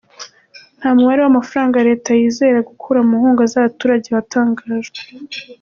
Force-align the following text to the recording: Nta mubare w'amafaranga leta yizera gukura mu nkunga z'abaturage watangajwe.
Nta 0.77 0.89
mubare 0.97 1.19
w'amafaranga 1.21 1.85
leta 1.89 2.09
yizera 2.19 2.67
gukura 2.69 2.99
mu 3.07 3.13
nkunga 3.19 3.43
z'abaturage 3.51 4.07
watangajwe. 4.15 4.99